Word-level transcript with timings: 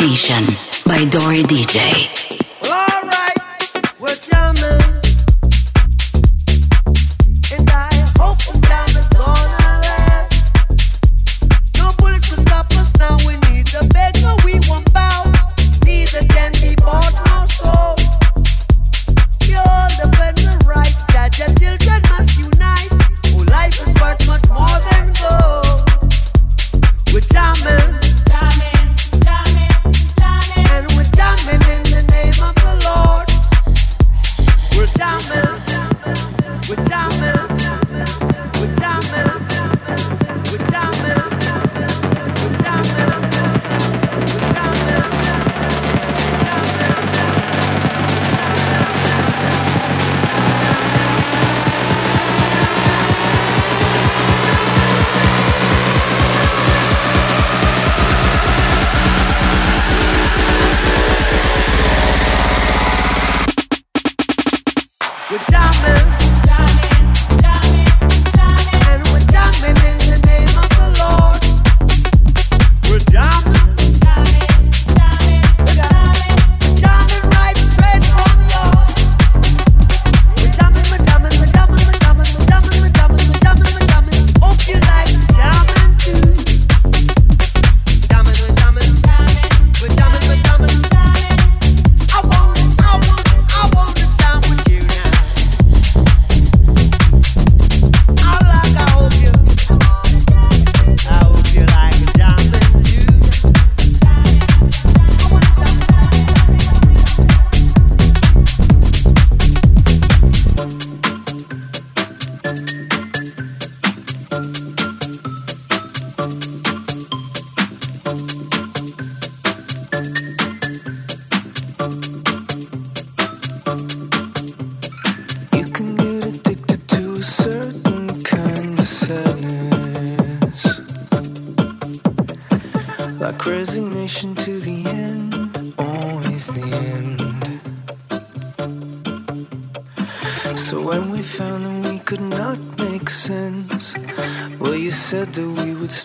Nation 0.00 0.44
by 0.86 1.04
Dori 1.04 1.42
DJ. 1.42 2.19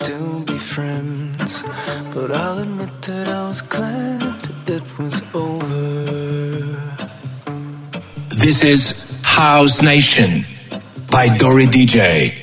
still 0.06 0.40
be 0.44 0.56
friends. 0.56 1.64
But 2.14 2.30
I'll 2.30 2.60
admit 2.60 3.02
that 3.02 3.26
I 3.26 3.48
was 3.48 3.60
glad 3.60 4.38
it 4.68 4.98
was 4.98 5.20
over. 5.34 6.78
This 8.28 8.62
is 8.62 8.80
House 9.24 9.82
Nation 9.82 10.46
by 11.10 11.36
Dori 11.36 11.66
DJ. 11.66 12.35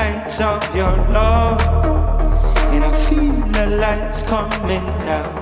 heights 0.00 0.40
of 0.40 0.62
your 0.74 0.96
love. 1.16 1.60
And 2.72 2.82
I 2.84 2.92
feel 3.06 3.36
the 3.56 3.66
lights 3.82 4.22
coming 4.32 4.86
down. 5.08 5.32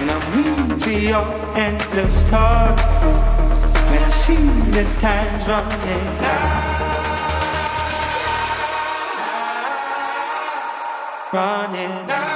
And 0.00 0.08
I'm 0.14 0.24
weak 0.36 0.80
for 0.82 0.96
your 1.12 1.26
endless 1.66 2.16
talk. 2.30 2.76
When 3.90 4.02
I 4.08 4.12
see 4.24 4.46
the 4.76 4.84
time's 5.04 5.44
running 5.52 6.08
out. 6.36 6.66
Running 11.32 12.10
out. 12.10 12.26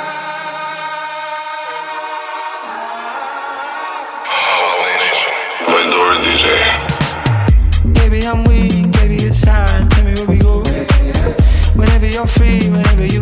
Baby, 7.95 8.27
I'm 8.27 8.45
weak. 8.45 8.72
free 12.33 12.71
whenever 12.71 13.07
you 13.07 13.22